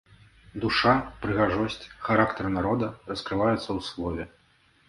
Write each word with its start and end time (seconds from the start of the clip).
Душа, 0.63 0.93
прыгажосць, 1.25 1.85
характар 2.07 2.45
народа 2.57 2.91
раскрываюцца 3.13 3.61
ў 3.61 3.79
слове. 3.93 4.23